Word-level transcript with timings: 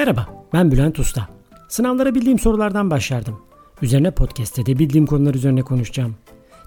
Merhaba, 0.00 0.46
ben 0.52 0.70
Bülent 0.72 0.98
Usta. 0.98 1.28
Sınavlara 1.68 2.14
bildiğim 2.14 2.38
sorulardan 2.38 2.90
başlardım. 2.90 3.40
Üzerine 3.82 4.10
podcast'te 4.10 4.66
de 4.66 4.78
bildiğim 4.78 5.06
konular 5.06 5.34
üzerine 5.34 5.62
konuşacağım. 5.62 6.16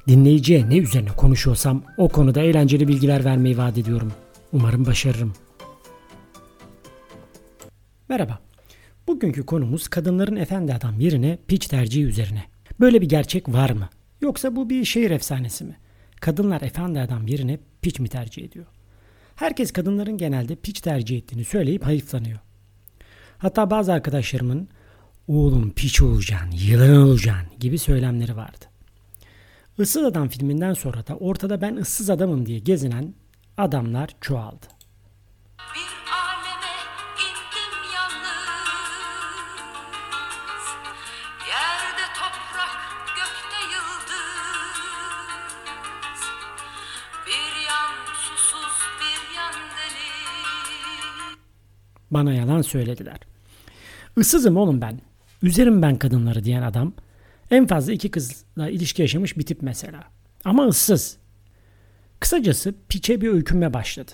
Dinleyiciye 0.07 0.69
ne 0.69 0.77
üzerine 0.77 1.09
konuşuyorsam 1.09 1.83
o 1.97 2.09
konuda 2.09 2.41
eğlenceli 2.41 2.87
bilgiler 2.87 3.25
vermeyi 3.25 3.57
vaat 3.57 3.77
ediyorum. 3.77 4.11
Umarım 4.51 4.85
başarırım. 4.85 5.33
Merhaba. 8.09 8.39
Bugünkü 9.07 9.45
konumuz 9.45 9.87
kadınların 9.87 10.35
efendi 10.35 10.73
adam 10.73 10.99
yerine 10.99 11.37
piç 11.47 11.67
tercihi 11.67 12.05
üzerine. 12.05 12.43
Böyle 12.79 13.01
bir 13.01 13.09
gerçek 13.09 13.49
var 13.49 13.69
mı? 13.69 13.89
Yoksa 14.21 14.55
bu 14.55 14.69
bir 14.69 14.85
şehir 14.85 15.11
efsanesi 15.11 15.63
mi? 15.63 15.77
Kadınlar 16.21 16.61
efendi 16.61 16.99
adam 16.99 17.27
yerine 17.27 17.59
piç 17.81 17.99
mi 17.99 18.07
tercih 18.07 18.45
ediyor? 18.45 18.65
Herkes 19.35 19.71
kadınların 19.71 20.17
genelde 20.17 20.55
piç 20.55 20.81
tercih 20.81 21.17
ettiğini 21.17 21.43
söyleyip 21.43 21.85
hayıflanıyor. 21.85 22.39
Hatta 23.43 23.69
bazı 23.69 23.93
arkadaşlarımın 23.93 24.69
oğlum 25.27 25.71
piç 25.71 26.01
olacaksın, 26.01 26.51
yılan 26.51 26.97
olacaksın 26.97 27.59
gibi 27.59 27.77
söylemleri 27.79 28.35
vardı. 28.37 28.65
Issız 29.79 30.03
Adam 30.03 30.29
filminden 30.29 30.73
sonra 30.73 31.07
da 31.07 31.15
ortada 31.15 31.61
ben 31.61 31.75
ıssız 31.75 32.09
adamım 32.09 32.45
diye 32.45 32.59
gezinen 32.59 33.13
adamlar 33.57 34.09
çoğaldı. 34.21 34.65
Bana 52.11 52.33
yalan 52.33 52.61
söylediler. 52.61 53.32
Issızım 54.17 54.57
oğlum 54.57 54.81
ben. 54.81 54.99
Üzerim 55.43 55.81
ben 55.81 55.95
kadınları 55.95 56.43
diyen 56.43 56.61
adam 56.61 56.93
en 57.51 57.67
fazla 57.67 57.93
iki 57.93 58.11
kızla 58.11 58.69
ilişki 58.69 59.01
yaşamış 59.01 59.37
bir 59.37 59.45
tip 59.45 59.61
mesela. 59.61 60.03
Ama 60.45 60.67
ıssız. 60.67 61.17
Kısacası 62.19 62.75
piçe 62.89 63.21
bir 63.21 63.27
öykünme 63.27 63.73
başladı. 63.73 64.11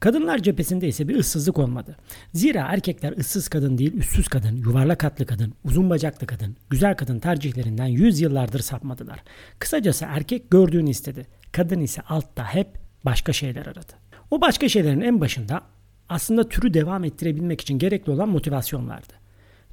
Kadınlar 0.00 0.38
cephesinde 0.38 0.88
ise 0.88 1.08
bir 1.08 1.16
ıssızlık 1.16 1.58
olmadı. 1.58 1.96
Zira 2.34 2.66
erkekler 2.68 3.16
ıssız 3.18 3.48
kadın 3.48 3.78
değil 3.78 3.92
üstsüz 3.94 4.28
kadın, 4.28 4.56
yuvarlak 4.56 5.04
hatlı 5.04 5.26
kadın, 5.26 5.54
uzun 5.64 5.90
bacaklı 5.90 6.26
kadın, 6.26 6.56
güzel 6.70 6.96
kadın 6.96 7.18
tercihlerinden 7.18 7.86
yüz 7.86 8.20
yıllardır 8.20 8.60
sapmadılar. 8.60 9.22
Kısacası 9.58 10.04
erkek 10.08 10.50
gördüğünü 10.50 10.90
istedi. 10.90 11.26
Kadın 11.52 11.80
ise 11.80 12.02
altta 12.02 12.44
hep 12.44 12.68
başka 13.04 13.32
şeyler 13.32 13.66
aradı. 13.66 13.92
O 14.30 14.40
başka 14.40 14.68
şeylerin 14.68 15.00
en 15.00 15.20
başında 15.20 15.62
aslında 16.08 16.48
türü 16.48 16.74
devam 16.74 17.04
ettirebilmek 17.04 17.60
için 17.60 17.78
gerekli 17.78 18.12
olan 18.12 18.28
motivasyon 18.28 18.88
vardı. 18.88 19.21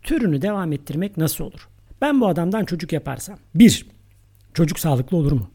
Türünü 0.04 0.42
devam 0.42 0.72
ettirmek 0.74 1.18
nasıl 1.18 1.44
olur? 1.44 1.70
Ben 2.02 2.22
bu 2.22 2.28
adamdan 2.28 2.66
çocuk 2.66 2.94
yaparsam. 2.94 3.40
1. 3.56 3.86
Çocuk 4.54 4.80
sağlıklı 4.80 5.18
olur 5.18 5.32
mu? 5.32 5.52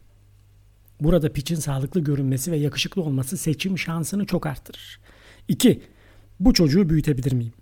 Burada 1.01 1.33
piçin 1.33 1.55
sağlıklı 1.55 2.01
görünmesi 2.01 2.51
ve 2.51 2.57
yakışıklı 2.57 3.01
olması 3.01 3.37
seçim 3.37 3.77
şansını 3.77 4.25
çok 4.25 4.45
arttırır. 4.45 4.99
2. 5.47 5.81
Bu 6.39 6.53
çocuğu 6.53 6.89
büyütebilir 6.89 7.33
miyim? 7.33 7.53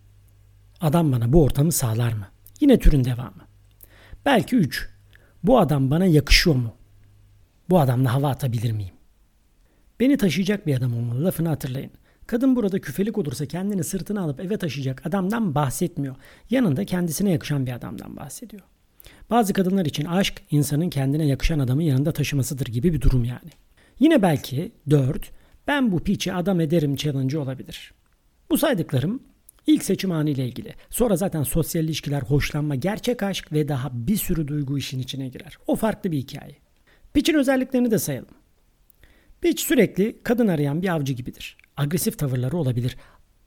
Adam 0.81 1.11
bana 1.11 1.33
bu 1.33 1.43
ortamı 1.43 1.71
sağlar 1.71 2.13
mı? 2.13 2.27
Yine 2.61 2.79
türün 2.79 3.03
devamı. 3.03 3.47
Belki 4.25 4.55
3. 4.55 4.89
Bu 5.43 5.59
adam 5.59 5.91
bana 5.91 6.05
yakışıyor 6.05 6.55
mu? 6.55 6.75
Bu 7.69 7.79
adamla 7.79 8.13
hava 8.13 8.29
atabilir 8.29 8.71
miyim? 8.71 8.93
Beni 9.99 10.17
taşıyacak 10.17 10.67
bir 10.67 10.75
adam 10.77 10.93
olmalı 10.93 11.25
lafını 11.25 11.49
hatırlayın. 11.49 11.91
Kadın 12.27 12.55
burada 12.55 12.79
küfelik 12.79 13.17
olursa 13.17 13.45
kendini 13.45 13.83
sırtına 13.83 14.21
alıp 14.21 14.39
eve 14.39 14.57
taşıyacak 14.57 15.05
adamdan 15.05 15.55
bahsetmiyor. 15.55 16.15
Yanında 16.49 16.85
kendisine 16.85 17.31
yakışan 17.31 17.65
bir 17.65 17.71
adamdan 17.71 18.17
bahsediyor. 18.17 18.63
Bazı 19.29 19.53
kadınlar 19.53 19.85
için 19.85 20.05
aşk 20.05 20.41
insanın 20.51 20.89
kendine 20.89 21.27
yakışan 21.27 21.59
adamı 21.59 21.83
yanında 21.83 22.11
taşımasıdır 22.11 22.65
gibi 22.65 22.93
bir 22.93 23.01
durum 23.01 23.23
yani. 23.23 23.49
Yine 23.99 24.21
belki 24.21 24.71
4 24.89 25.31
ben 25.67 25.91
bu 25.91 25.99
piçi 25.99 26.33
adam 26.33 26.59
ederim 26.59 26.95
challenge 26.95 27.37
olabilir. 27.37 27.93
Bu 28.49 28.57
saydıklarım 28.57 29.23
ilk 29.67 29.83
seçim 29.83 30.11
anıyla 30.11 30.43
ilgili. 30.43 30.73
Sonra 30.89 31.15
zaten 31.15 31.43
sosyal 31.43 31.83
ilişkiler, 31.83 32.21
hoşlanma, 32.21 32.75
gerçek 32.75 33.23
aşk 33.23 33.53
ve 33.53 33.67
daha 33.67 33.89
bir 33.93 34.17
sürü 34.17 34.47
duygu 34.47 34.77
işin 34.77 34.99
içine 34.99 35.27
girer. 35.27 35.57
O 35.67 35.75
farklı 35.75 36.11
bir 36.11 36.17
hikaye. 36.17 36.55
Piçin 37.13 37.33
özelliklerini 37.33 37.91
de 37.91 37.99
sayalım. 37.99 38.35
Piç 39.41 39.59
sürekli 39.59 40.17
kadın 40.23 40.47
arayan 40.47 40.81
bir 40.81 40.89
avcı 40.89 41.13
gibidir. 41.13 41.57
Agresif 41.77 42.19
tavırları 42.19 42.57
olabilir. 42.57 42.97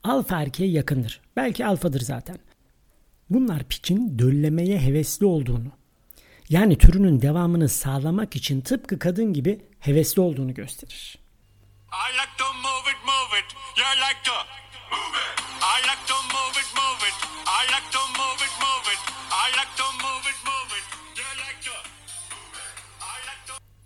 Alfa 0.03 0.41
erkeğe 0.41 0.69
yakındır. 0.69 1.21
Belki 1.35 1.65
alfadır 1.65 2.01
zaten. 2.01 2.37
Bunlar 3.29 3.63
piçin 3.63 4.19
döllemeye 4.19 4.79
hevesli 4.79 5.25
olduğunu, 5.25 5.71
yani 6.49 6.77
türünün 6.77 7.21
devamını 7.21 7.69
sağlamak 7.69 8.35
için 8.35 8.61
tıpkı 8.61 8.99
kadın 8.99 9.33
gibi 9.33 9.61
hevesli 9.79 10.21
olduğunu 10.21 10.53
gösterir. 10.53 11.17
I 11.91 12.07
like 12.13 12.33
to 12.37 12.45
move 12.53 12.91
it, 12.91 12.99
move 13.05 13.39
it. 13.39 13.49
You 13.77 13.87
like 14.05 14.21
to 14.23 14.35
move 14.91 15.17
it. 15.23 15.39
I 15.75 15.77
like 15.89 16.03
to 16.07 16.15
move 16.35 16.55
it, 16.61 16.69
move 16.81 17.01
it. 17.09 17.17
I 17.59 17.63
like 17.73 17.87
to 17.91 17.99
move 18.19 18.39
it, 18.45 18.53
move 18.65 18.87
it. 18.93 19.01
I 19.31 19.47
like 19.59 19.73
to 19.77 19.85
move 20.03 20.23
it, 20.31 20.39
move 20.49 20.71
it. 20.77 20.85
You 21.17 21.27
like 21.47 21.61
to 21.65 21.75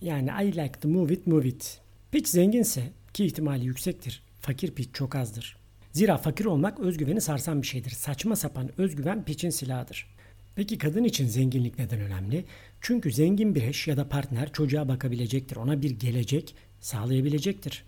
Yani 0.01 0.29
I 0.43 0.63
like 0.63 0.81
to 0.81 0.87
move 0.87 1.13
it, 1.13 1.27
move 1.27 1.47
it. 1.47 1.81
Piç 2.11 2.27
zenginse 2.27 2.93
ki 3.13 3.25
ihtimali 3.25 3.65
yüksektir. 3.65 4.23
Fakir 4.41 4.71
piç 4.71 4.89
çok 4.93 5.15
azdır. 5.15 5.57
Zira 5.91 6.17
fakir 6.17 6.45
olmak 6.45 6.79
özgüveni 6.79 7.21
sarsan 7.21 7.61
bir 7.61 7.67
şeydir. 7.67 7.89
Saçma 7.89 8.35
sapan 8.35 8.69
özgüven 8.77 9.25
piçin 9.25 9.49
silahıdır. 9.49 10.07
Peki 10.55 10.77
kadın 10.77 11.03
için 11.03 11.27
zenginlik 11.27 11.79
neden 11.79 11.99
önemli? 11.99 12.45
Çünkü 12.81 13.11
zengin 13.11 13.55
bir 13.55 13.63
eş 13.63 13.87
ya 13.87 13.97
da 13.97 14.09
partner 14.09 14.53
çocuğa 14.53 14.87
bakabilecektir. 14.87 15.55
Ona 15.55 15.81
bir 15.81 15.91
gelecek 15.91 16.55
sağlayabilecektir. 16.79 17.83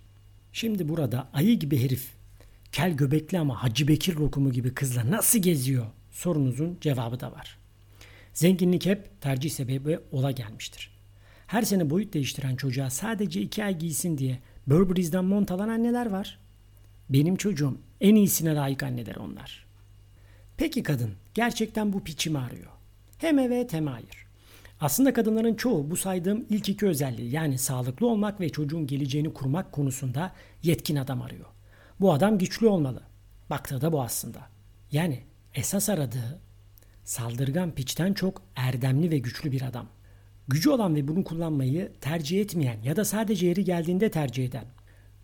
Şimdi 0.54 0.90
burada 0.90 1.30
ayı 1.34 1.60
gibi 1.60 1.84
herif, 1.84 2.14
kel 2.72 2.92
göbekli 2.92 3.40
ama 3.40 3.64
Hacı 3.64 3.88
Bekir 3.88 4.16
lokumu 4.16 4.52
gibi 4.52 4.74
kızla 4.74 5.12
nasıl 5.12 5.40
geziyor? 5.40 5.86
Sorunuzun 6.12 6.78
cevabı 6.82 7.20
da 7.20 7.32
var. 7.32 7.58
Zenginlik 8.34 8.86
hep 8.86 9.22
tercih 9.22 9.50
sebebi 9.50 10.00
ola 10.12 10.32
gelmiştir. 10.32 10.94
Her 11.48 11.62
sene 11.62 11.90
boyut 11.90 12.14
değiştiren 12.14 12.56
çocuğa 12.56 12.90
sadece 12.90 13.42
iki 13.42 13.64
ay 13.64 13.78
giysin 13.78 14.18
diye 14.18 14.40
Burberry's'den 14.68 15.26
mont 15.26 15.52
alan 15.52 15.70
anneler 15.70 16.06
var. 16.06 16.40
Benim 17.14 17.36
çocuğum 17.36 17.78
en 18.02 18.16
iyisine 18.16 18.56
layık 18.56 18.84
anneler 18.84 19.16
onlar. 19.16 19.66
Peki 20.58 20.84
kadın 20.84 21.12
gerçekten 21.34 21.94
bu 21.94 22.04
piçi 22.04 22.30
mi 22.30 22.38
arıyor? 22.38 22.72
Hem 23.18 23.40
evet 23.40 23.74
hem 23.74 23.88
hayır. 23.88 24.26
Aslında 24.82 25.14
kadınların 25.14 25.56
çoğu 25.56 25.92
bu 25.92 25.98
saydığım 25.98 26.46
ilk 26.50 26.70
iki 26.70 26.86
özelliği 26.86 27.32
yani 27.32 27.58
sağlıklı 27.58 28.08
olmak 28.08 28.42
ve 28.42 28.50
çocuğun 28.50 28.88
geleceğini 28.88 29.34
kurmak 29.34 29.72
konusunda 29.72 30.32
yetkin 30.64 30.96
adam 30.96 31.22
arıyor. 31.22 31.46
Bu 32.00 32.14
adam 32.14 32.38
güçlü 32.38 32.68
olmalı. 32.68 33.02
Baktığı 33.50 33.82
da 33.82 33.94
bu 33.94 34.02
aslında. 34.02 34.40
Yani 34.92 35.24
esas 35.54 35.90
aradığı 35.90 36.40
saldırgan 37.04 37.72
piçten 37.72 38.14
çok 38.14 38.42
erdemli 38.56 39.12
ve 39.12 39.18
güçlü 39.18 39.52
bir 39.52 39.62
adam. 39.62 39.88
Gücü 40.48 40.70
olan 40.70 40.96
ve 40.96 41.08
bunu 41.08 41.24
kullanmayı 41.24 41.92
tercih 42.02 42.42
etmeyen 42.42 42.82
ya 42.82 42.96
da 42.96 43.06
sadece 43.06 43.48
yeri 43.48 43.64
geldiğinde 43.64 44.12
tercih 44.12 44.46
eden 44.46 44.66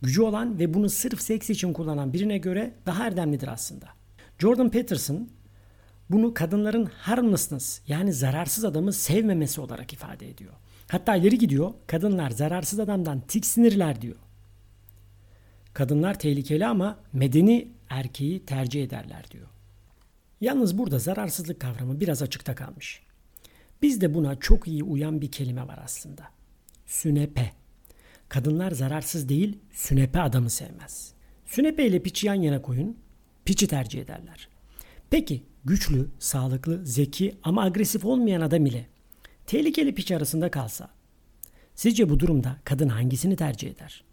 gücü 0.02 0.22
olan 0.22 0.60
ve 0.60 0.74
bunu 0.74 0.90
sırf 0.90 1.22
seks 1.22 1.50
için 1.50 1.74
kullanan 1.74 2.14
birine 2.14 2.38
göre 2.38 2.74
daha 2.86 3.08
erdemlidir 3.08 3.48
aslında. 3.48 3.86
Jordan 4.40 4.72
Peterson 4.72 5.30
bunu 6.10 6.34
kadınların 6.34 6.86
harmlessness 6.86 7.82
yani 7.88 8.14
zararsız 8.14 8.66
adamı 8.66 8.94
sevmemesi 8.94 9.62
olarak 9.62 9.94
ifade 9.94 10.30
ediyor. 10.30 10.54
Hatta 10.88 11.16
ileri 11.16 11.38
gidiyor 11.38 11.74
kadınlar 11.88 12.30
zararsız 12.30 12.80
adamdan 12.80 13.22
tiksinirler 13.22 14.02
diyor. 14.02 14.16
Kadınlar 15.74 16.20
tehlikeli 16.20 16.66
ama 16.66 17.00
medeni 17.14 17.72
erkeği 17.90 18.46
tercih 18.46 18.84
ederler 18.84 19.26
diyor. 19.32 19.48
Yalnız 20.42 20.78
burada 20.78 21.00
zararsızlık 21.00 21.60
kavramı 21.60 22.00
biraz 22.00 22.22
açıkta 22.22 22.56
kalmış. 22.56 23.02
Bizde 23.82 24.14
buna 24.14 24.36
çok 24.36 24.68
iyi 24.68 24.84
uyan 24.84 25.22
bir 25.22 25.32
kelime 25.32 25.68
var 25.68 25.80
aslında. 25.84 26.24
Sünepe. 26.86 27.59
Kadınlar 28.30 28.72
zararsız 28.72 29.30
değil, 29.30 29.58
sünepe 29.72 30.22
adamı 30.22 30.50
sevmez. 30.50 31.14
Sünepe 31.46 31.88
ile 31.88 32.00
piçi 32.00 32.28
yan 32.28 32.34
yana 32.34 32.62
koyun, 32.62 32.98
piçi 33.46 33.68
tercih 33.68 34.02
ederler. 34.02 34.50
Peki 35.10 35.44
güçlü, 35.66 36.10
sağlıklı, 36.20 36.86
zeki 36.86 37.36
ama 37.44 37.64
agresif 37.64 38.06
olmayan 38.06 38.42
adam 38.42 38.66
ile 38.66 38.88
tehlikeli 39.46 39.96
piç 39.96 40.12
arasında 40.12 40.52
kalsa 40.52 40.90
sizce 41.76 42.10
bu 42.10 42.20
durumda 42.20 42.58
kadın 42.64 42.90
hangisini 42.90 43.36
tercih 43.36 43.72
eder? 43.72 44.04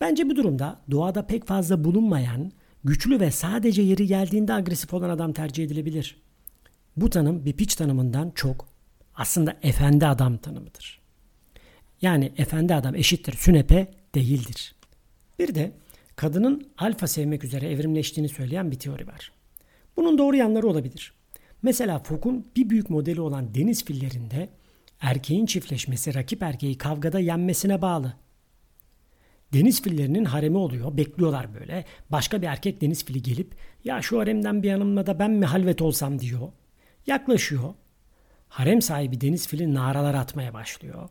Bence 0.00 0.28
bu 0.28 0.36
durumda 0.36 0.80
doğada 0.90 1.26
pek 1.26 1.46
fazla 1.46 1.84
bulunmayan, 1.84 2.52
güçlü 2.84 3.20
ve 3.20 3.30
sadece 3.30 3.82
yeri 3.82 4.06
geldiğinde 4.06 4.52
agresif 4.52 4.94
olan 4.94 5.10
adam 5.10 5.32
tercih 5.32 5.64
edilebilir. 5.64 6.22
Bu 6.96 7.10
tanım 7.10 7.44
bir 7.44 7.52
piç 7.52 7.74
tanımından 7.74 8.32
çok 8.34 8.68
aslında 9.14 9.56
efendi 9.62 10.06
adam 10.06 10.36
tanımıdır. 10.36 10.99
Yani 12.02 12.32
efendi 12.36 12.74
adam 12.74 12.94
eşittir 12.94 13.32
sünepe 13.32 13.86
değildir. 14.14 14.74
Bir 15.38 15.54
de 15.54 15.72
kadının 16.16 16.70
alfa 16.78 17.06
sevmek 17.06 17.44
üzere 17.44 17.70
evrimleştiğini 17.70 18.28
söyleyen 18.28 18.70
bir 18.70 18.78
teori 18.78 19.06
var. 19.06 19.32
Bunun 19.96 20.18
doğru 20.18 20.36
yanları 20.36 20.66
olabilir. 20.66 21.12
Mesela 21.62 21.98
Foucault'un 21.98 22.46
bir 22.56 22.70
büyük 22.70 22.90
modeli 22.90 23.20
olan 23.20 23.54
deniz 23.54 23.84
fillerinde 23.84 24.48
erkeğin 25.00 25.46
çiftleşmesi 25.46 26.14
rakip 26.14 26.42
erkeği 26.42 26.78
kavgada 26.78 27.18
yenmesine 27.18 27.82
bağlı. 27.82 28.14
Deniz 29.52 29.82
fillerinin 29.82 30.24
haremi 30.24 30.56
oluyor. 30.56 30.96
Bekliyorlar 30.96 31.54
böyle. 31.54 31.84
Başka 32.10 32.42
bir 32.42 32.46
erkek 32.46 32.80
deniz 32.80 33.04
fili 33.04 33.22
gelip 33.22 33.54
ya 33.84 34.02
şu 34.02 34.18
haremden 34.18 34.62
bir 34.62 34.68
yanımda 34.68 35.06
da 35.06 35.18
ben 35.18 35.30
mi 35.30 35.46
halvet 35.46 35.82
olsam 35.82 36.18
diyor. 36.18 36.48
Yaklaşıyor. 37.06 37.74
Harem 38.48 38.82
sahibi 38.82 39.20
deniz 39.20 39.48
fili 39.48 39.74
naralar 39.74 40.14
atmaya 40.14 40.54
başlıyor. 40.54 41.08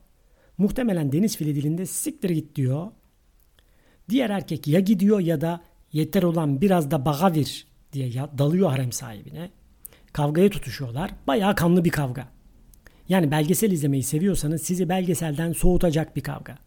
Muhtemelen 0.59 1.11
deniz 1.11 1.37
fili 1.37 1.55
dilinde 1.55 1.85
siktir 1.85 2.29
git 2.29 2.55
diyor. 2.55 2.87
Diğer 4.09 4.29
erkek 4.29 4.67
ya 4.67 4.79
gidiyor 4.79 5.19
ya 5.19 5.41
da 5.41 5.61
yeter 5.93 6.23
olan 6.23 6.61
biraz 6.61 6.91
da 6.91 7.05
bağa 7.05 7.33
vir 7.33 7.67
diye 7.93 8.13
dalıyor 8.37 8.69
harem 8.69 8.91
sahibine. 8.91 9.49
Kavgaya 10.13 10.49
tutuşuyorlar. 10.49 11.11
Bayağı 11.27 11.55
kanlı 11.55 11.85
bir 11.85 11.89
kavga. 11.89 12.27
Yani 13.09 13.31
belgesel 13.31 13.71
izlemeyi 13.71 14.03
seviyorsanız 14.03 14.61
sizi 14.61 14.89
belgeselden 14.89 15.51
soğutacak 15.53 16.15
bir 16.15 16.21
kavga. 16.21 16.57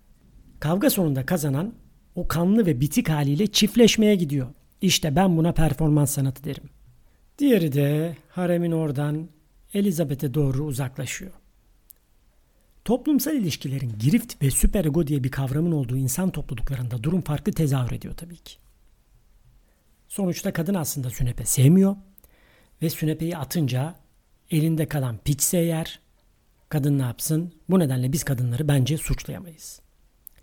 Kavga 0.61 0.91
sonunda 0.91 1.27
kazanan 1.27 1.75
o 2.15 2.29
kanlı 2.29 2.67
ve 2.67 2.81
bitik 2.81 3.09
haliyle 3.09 3.47
çiftleşmeye 3.47 4.15
gidiyor. 4.15 4.49
İşte 4.81 5.17
ben 5.17 5.37
buna 5.37 5.53
performans 5.53 6.11
sanatı 6.11 6.45
derim. 6.45 6.65
Diğeri 7.39 7.73
de 7.73 8.17
haremin 8.29 8.73
oradan 8.73 9.29
Elizabeth'e 9.75 10.35
doğru 10.35 10.65
uzaklaşıyor. 10.65 11.33
Toplumsal 12.85 13.35
ilişkilerin 13.35 13.95
girift 13.99 14.43
ve 14.43 14.51
süperego 14.51 15.07
diye 15.07 15.25
bir 15.25 15.31
kavramın 15.31 15.73
olduğu 15.73 15.97
insan 15.97 16.31
topluluklarında 16.31 17.03
durum 17.03 17.21
farklı 17.21 17.53
tezahür 17.53 17.93
ediyor 17.93 18.15
tabii 18.15 18.37
ki. 18.37 18.55
Sonuçta 20.09 20.53
kadın 20.53 20.75
aslında 20.75 21.11
sünepe 21.11 21.45
sevmiyor 21.45 21.97
ve 22.83 22.91
sünepeyi 22.91 23.37
atınca 23.37 23.95
elinde 24.51 24.89
kalan 24.89 25.19
piçse 25.19 25.59
yer. 25.59 26.01
Kadın 26.69 26.99
ne 26.99 27.03
yapsın? 27.03 27.55
Bu 27.69 27.79
nedenle 27.79 28.13
biz 28.13 28.25
kadınları 28.25 28.69
bence 28.69 28.97
suçlayamayız. 28.99 29.81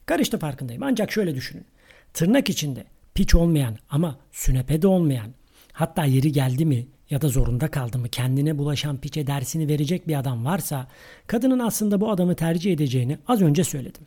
Karıştı 0.05 0.39
farkındayım 0.39 0.83
ancak 0.83 1.11
şöyle 1.11 1.35
düşünün. 1.35 1.65
Tırnak 2.13 2.49
içinde 2.49 2.85
piç 3.15 3.35
olmayan 3.35 3.77
ama 3.89 4.19
sünepe 4.31 4.81
de 4.81 4.87
olmayan 4.87 5.33
hatta 5.73 6.05
yeri 6.05 6.31
geldi 6.31 6.65
mi 6.65 6.87
ya 7.09 7.21
da 7.21 7.27
zorunda 7.27 7.71
kaldı 7.71 7.99
mı 7.99 8.09
kendine 8.09 8.57
bulaşan 8.57 8.97
piçe 8.97 9.27
dersini 9.27 9.67
verecek 9.67 10.07
bir 10.07 10.19
adam 10.19 10.45
varsa 10.45 10.87
kadının 11.27 11.59
aslında 11.59 12.01
bu 12.01 12.11
adamı 12.11 12.35
tercih 12.35 12.73
edeceğini 12.73 13.17
az 13.27 13.41
önce 13.41 13.63
söyledim. 13.63 14.03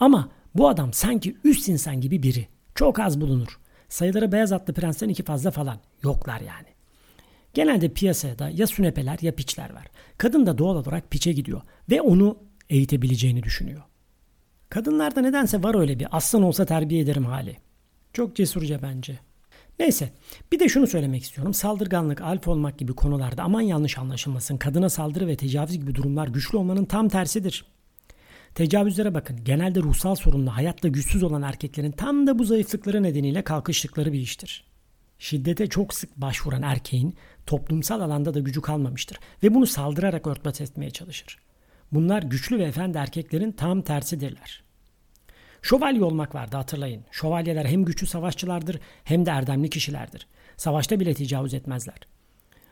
Ama 0.00 0.28
bu 0.54 0.68
adam 0.68 0.92
sanki 0.92 1.36
üst 1.44 1.68
insan 1.68 2.00
gibi 2.00 2.22
biri. 2.22 2.48
Çok 2.74 3.00
az 3.00 3.20
bulunur. 3.20 3.58
Sayıları 3.88 4.32
beyaz 4.32 4.52
atlı 4.52 4.74
prensten 4.74 5.08
iki 5.08 5.22
fazla 5.22 5.50
falan. 5.50 5.78
Yoklar 6.02 6.40
yani. 6.40 6.66
Genelde 7.54 7.88
piyasada 7.88 8.48
ya 8.48 8.66
sünepeler 8.66 9.18
ya 9.22 9.34
piçler 9.34 9.70
var. 9.74 9.86
Kadın 10.18 10.46
da 10.46 10.58
doğal 10.58 10.76
olarak 10.76 11.10
piçe 11.10 11.32
gidiyor 11.32 11.62
ve 11.90 12.00
onu 12.00 12.38
eğitebileceğini 12.70 13.42
düşünüyor. 13.42 13.82
Kadınlarda 14.68 15.20
nedense 15.20 15.62
var 15.62 15.74
öyle 15.74 15.98
bir 15.98 16.08
aslan 16.10 16.42
olsa 16.42 16.66
terbiye 16.66 17.00
ederim 17.00 17.24
hali. 17.24 17.56
Çok 18.12 18.36
cesurca 18.36 18.82
bence. 18.82 19.18
Neyse 19.78 20.12
bir 20.52 20.60
de 20.60 20.68
şunu 20.68 20.86
söylemek 20.86 21.22
istiyorum. 21.22 21.54
Saldırganlık, 21.54 22.20
alfa 22.20 22.50
olmak 22.50 22.78
gibi 22.78 22.92
konularda 22.92 23.42
aman 23.42 23.60
yanlış 23.60 23.98
anlaşılmasın. 23.98 24.56
Kadına 24.56 24.88
saldırı 24.88 25.26
ve 25.26 25.36
tecavüz 25.36 25.78
gibi 25.78 25.94
durumlar 25.94 26.28
güçlü 26.28 26.58
olmanın 26.58 26.84
tam 26.84 27.08
tersidir. 27.08 27.64
Tecavüzlere 28.54 29.14
bakın. 29.14 29.44
Genelde 29.44 29.80
ruhsal 29.80 30.14
sorunlu, 30.14 30.56
hayatta 30.56 30.88
güçsüz 30.88 31.22
olan 31.22 31.42
erkeklerin 31.42 31.92
tam 31.92 32.26
da 32.26 32.38
bu 32.38 32.44
zayıflıkları 32.44 33.02
nedeniyle 33.02 33.42
kalkıştıkları 33.42 34.12
bir 34.12 34.20
iştir. 34.20 34.64
Şiddete 35.18 35.66
çok 35.66 35.94
sık 35.94 36.16
başvuran 36.16 36.62
erkeğin 36.62 37.16
toplumsal 37.46 38.00
alanda 38.00 38.34
da 38.34 38.40
gücü 38.40 38.60
kalmamıştır 38.60 39.18
ve 39.42 39.54
bunu 39.54 39.66
saldırarak 39.66 40.26
örtbas 40.26 40.60
etmeye 40.60 40.90
çalışır. 40.90 41.38
Bunlar 41.92 42.22
güçlü 42.22 42.58
ve 42.58 42.64
efendi 42.64 42.98
erkeklerin 42.98 43.52
tam 43.52 43.82
tersidirler. 43.82 44.62
Şövalye 45.62 46.04
olmak 46.04 46.34
vardı 46.34 46.56
hatırlayın. 46.56 47.04
Şövalyeler 47.10 47.64
hem 47.64 47.84
güçlü 47.84 48.06
savaşçılardır 48.06 48.80
hem 49.04 49.26
de 49.26 49.30
erdemli 49.30 49.70
kişilerdir. 49.70 50.26
Savaşta 50.56 51.00
bile 51.00 51.14
tecavüz 51.14 51.54
etmezler. 51.54 51.98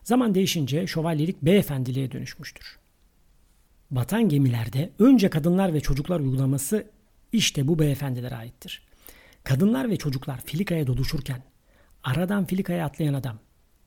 Zaman 0.03 0.35
değişince 0.35 0.87
şövalyelik 0.87 1.43
beyefendiliğe 1.43 2.13
dönüşmüştür. 2.13 2.79
Batan 3.91 4.29
gemilerde 4.29 4.91
önce 4.99 5.31
kadınlar 5.31 5.75
ve 5.75 5.81
çocuklar 5.81 6.21
uygulaması 6.21 6.87
işte 7.33 7.69
bu 7.69 7.79
beyefendilere 7.79 8.37
aittir. 8.37 8.83
Kadınlar 9.45 9.91
ve 9.91 9.97
çocuklar 9.97 10.41
filikaya 10.41 10.87
doluşurken 10.87 11.43
aradan 12.05 12.45
filikaya 12.45 12.87
atlayan 12.87 13.15
adam 13.15 13.39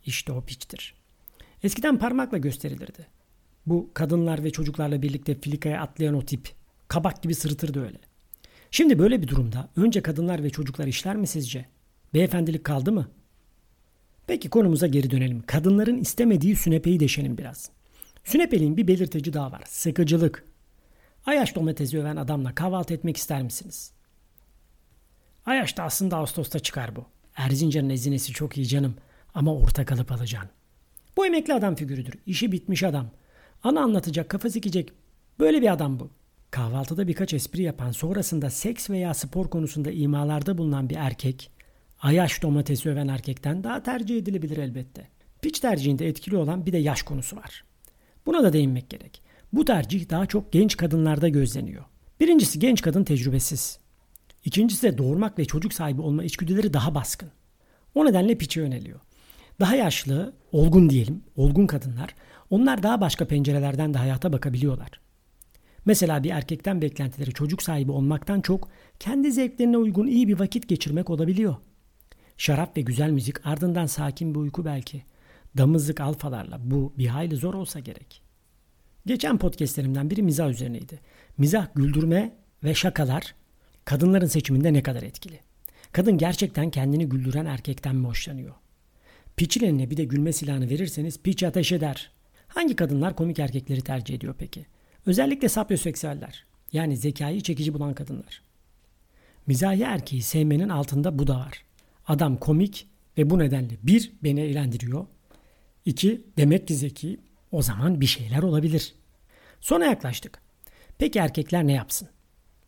işte 0.06 0.32
o 0.32 0.42
piçtir. 0.42 0.96
Eskiden 1.64 2.00
parmakla 2.00 2.38
gösterilirdi. 2.38 3.08
Bu 3.66 3.92
kadınlar 3.94 4.44
ve 4.44 4.52
çocuklarla 4.52 5.02
birlikte 5.02 5.42
filikaya 5.42 5.82
atlayan 5.82 6.16
o 6.16 6.26
tip 6.26 6.52
kabak 6.88 7.24
gibi 7.24 7.36
sırıtırdı 7.36 7.86
öyle. 7.86 7.98
Şimdi 8.74 9.00
böyle 9.00 9.22
bir 9.22 9.28
durumda 9.28 9.70
önce 9.76 10.02
kadınlar 10.02 10.44
ve 10.44 10.50
çocuklar 10.50 10.88
işler 10.88 11.16
mi 11.16 11.28
sizce? 11.28 11.66
Beyefendilik 12.14 12.64
kaldı 12.64 12.92
mı? 12.92 13.10
Peki 14.28 14.50
konumuza 14.50 14.88
geri 14.88 15.12
dönelim. 15.12 15.44
Kadınların 15.46 15.98
istemediği 15.98 16.56
sünepeyi 16.56 17.00
deşelim 17.00 17.38
biraz. 17.38 17.70
Sünepeliğin 18.24 18.78
bir 18.78 18.88
belirteci 18.88 19.34
daha 19.34 19.52
var. 19.52 19.64
Sıkıcılık. 19.68 20.46
Ayaş 21.26 21.56
domatesi 21.56 22.00
öven 22.00 22.16
adamla 22.16 22.56
kahvaltı 22.56 22.94
etmek 22.94 23.18
ister 23.18 23.44
misiniz? 23.44 23.92
Ayaş 25.46 25.78
da 25.78 25.84
aslında 25.84 26.18
Ağustos'ta 26.18 26.60
çıkar 26.60 26.96
bu. 26.96 27.06
Erzincan'ın 27.36 27.90
ezinesi 27.90 28.34
çok 28.34 28.58
iyi 28.58 28.68
canım 28.68 28.96
ama 29.34 29.56
orta 29.56 29.86
kalıp 29.86 30.12
alacaksın. 30.12 30.50
Bu 31.18 31.26
emekli 31.26 31.54
adam 31.54 31.76
figürüdür. 31.76 32.14
İşi 32.26 32.52
bitmiş 32.52 32.84
adam. 32.84 33.10
Ana 33.64 33.82
anlatacak, 33.82 34.30
kafa 34.30 34.50
sikecek. 34.50 34.94
Böyle 35.40 35.62
bir 35.62 35.74
adam 35.74 36.00
bu. 36.00 36.23
Kahvaltıda 36.54 37.08
birkaç 37.08 37.34
espri 37.34 37.62
yapan, 37.64 37.92
sonrasında 37.92 38.50
seks 38.50 38.90
veya 38.90 39.14
spor 39.14 39.50
konusunda 39.50 39.92
imalarda 39.92 40.58
bulunan 40.58 40.90
bir 40.90 40.96
erkek, 40.96 41.52
ayaş 42.02 42.42
domatesi 42.44 42.90
öven 42.90 43.08
erkekten 43.08 43.64
daha 43.64 43.84
tercih 43.84 44.18
edilebilir 44.18 44.58
elbette. 44.58 45.08
Piç 45.42 45.60
tercihinde 45.60 46.08
etkili 46.08 46.38
olan 46.38 46.66
bir 46.66 46.74
de 46.74 46.78
yaş 46.78 47.04
konusu 47.04 47.36
var. 47.36 47.64
Buna 48.26 48.44
da 48.44 48.54
değinmek 48.54 48.90
gerek. 48.90 49.22
Bu 49.54 49.66
tercih 49.66 50.10
daha 50.10 50.26
çok 50.26 50.52
genç 50.52 50.78
kadınlarda 50.78 51.28
gözleniyor. 51.28 51.84
Birincisi 52.20 52.60
genç 52.60 52.82
kadın 52.82 53.04
tecrübesiz. 53.04 53.80
İkincisi 54.46 54.84
de 54.84 54.98
doğurmak 54.98 55.40
ve 55.40 55.46
çocuk 55.46 55.74
sahibi 55.74 56.02
olma 56.02 56.24
içgüdüleri 56.24 56.74
daha 56.74 56.96
baskın. 56.96 57.30
O 57.96 58.06
nedenle 58.06 58.38
piçe 58.38 58.62
yöneliyor. 58.62 59.00
Daha 59.60 59.76
yaşlı, 59.76 60.34
olgun 60.52 60.90
diyelim, 60.90 61.24
olgun 61.36 61.68
kadınlar, 61.68 62.16
onlar 62.50 62.84
daha 62.84 63.02
başka 63.02 63.28
pencerelerden 63.28 63.94
de 63.94 63.98
hayata 63.98 64.34
bakabiliyorlar. 64.34 65.04
Mesela 65.86 66.24
bir 66.24 66.30
erkekten 66.30 66.82
beklentileri 66.82 67.34
çocuk 67.34 67.64
sahibi 67.64 67.92
olmaktan 67.92 68.42
çok 68.42 68.70
kendi 69.00 69.32
zevklerine 69.32 69.78
uygun 69.78 70.08
iyi 70.08 70.28
bir 70.28 70.40
vakit 70.40 70.68
geçirmek 70.68 71.10
olabiliyor. 71.10 71.56
Şarap 72.38 72.78
ve 72.78 72.82
güzel 72.82 73.10
müzik 73.10 73.48
ardından 73.48 73.86
sakin 73.86 74.36
bir 74.36 74.40
uyku 74.40 74.66
belki. 74.66 75.04
Damızlık 75.58 76.02
alfalarla 76.02 76.60
bu 76.64 76.94
bir 76.98 77.08
hayli 77.08 77.36
zor 77.36 77.54
olsa 77.54 77.80
gerek. 77.80 78.22
Geçen 79.06 79.38
podcastlerimden 79.38 80.10
biri 80.10 80.24
mizah 80.24 80.50
üzerineydi. 80.50 81.00
Mizah 81.38 81.68
güldürme 81.76 82.36
ve 82.64 82.74
şakalar 82.74 83.36
kadınların 83.86 84.28
seçiminde 84.28 84.74
ne 84.74 84.84
kadar 84.84 85.04
etkili? 85.04 85.40
Kadın 85.92 86.18
gerçekten 86.18 86.70
kendini 86.70 87.10
güldüren 87.10 87.46
erkekten 87.46 87.96
mi 87.96 88.08
hoşlanıyor? 88.08 88.54
Piçin 89.38 89.66
eline 89.66 89.90
bir 89.90 89.98
de 89.98 90.04
gülme 90.04 90.34
silahını 90.34 90.70
verirseniz 90.70 91.20
piç 91.20 91.44
ateş 91.44 91.72
eder. 91.72 92.12
Hangi 92.48 92.76
kadınlar 92.76 93.16
komik 93.16 93.40
erkekleri 93.40 93.82
tercih 93.82 94.16
ediyor 94.16 94.36
peki? 94.40 94.66
Özellikle 95.06 95.50
sapyoseksüeller. 95.50 96.46
Yani 96.72 96.98
zekayı 96.98 97.42
çekici 97.42 97.74
bulan 97.74 97.94
kadınlar. 97.94 98.42
Mizahi 99.48 99.82
erkeği 99.82 100.22
sevmenin 100.22 100.70
altında 100.70 101.20
bu 101.20 101.28
da 101.28 101.40
var. 101.40 101.64
Adam 102.08 102.38
komik 102.38 102.88
ve 103.18 103.30
bu 103.30 103.40
nedenle 103.40 103.74
bir 103.84 104.12
beni 104.24 104.42
eğlendiriyor. 104.42 105.06
İki 105.86 106.26
demek 106.38 106.68
ki 106.68 106.76
zeki. 106.76 107.20
O 107.52 107.62
zaman 107.62 108.02
bir 108.02 108.06
şeyler 108.06 108.44
olabilir. 108.44 108.96
Sona 109.62 109.86
yaklaştık. 109.86 110.42
Peki 110.98 111.20
erkekler 111.20 111.68
ne 111.68 111.74
yapsın? 111.74 112.08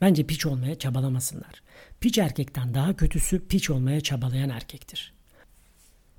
Bence 0.02 0.28
piç 0.28 0.46
olmaya 0.46 0.80
çabalamasınlar. 0.80 1.64
Piç 2.00 2.18
erkekten 2.18 2.74
daha 2.74 2.96
kötüsü 2.96 3.48
piç 3.48 3.70
olmaya 3.70 4.02
çabalayan 4.02 4.50
erkektir. 4.50 5.14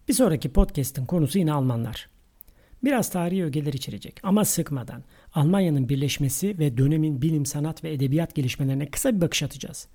Bir 0.08 0.12
sonraki 0.12 0.52
podcast'in 0.52 1.06
konusu 1.06 1.38
yine 1.38 1.52
Almanlar. 1.52 2.08
Biraz 2.86 3.10
tarihi 3.10 3.44
ögeler 3.44 3.72
içerecek 3.72 4.20
ama 4.22 4.44
sıkmadan. 4.44 5.02
Almanya'nın 5.34 5.88
birleşmesi 5.88 6.58
ve 6.58 6.76
dönemin 6.76 7.22
bilim, 7.22 7.46
sanat 7.46 7.84
ve 7.84 7.92
edebiyat 7.92 8.34
gelişmelerine 8.34 8.90
kısa 8.90 9.16
bir 9.16 9.20
bakış 9.20 9.42
atacağız. 9.42 9.88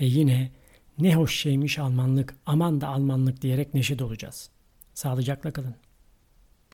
Ve 0.00 0.04
yine 0.04 0.50
ne 0.98 1.14
hoş 1.14 1.36
şeymiş 1.36 1.78
Almanlık, 1.78 2.34
aman 2.46 2.80
da 2.80 2.88
Almanlık 2.88 3.42
diyerek 3.42 3.74
neşe 3.74 3.98
dolacağız. 3.98 4.50
Sağlıcakla 4.94 5.50
kalın. 5.50 5.74